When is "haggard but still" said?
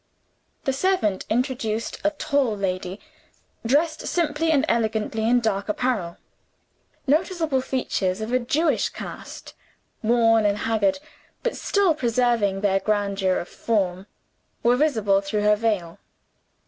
10.57-11.93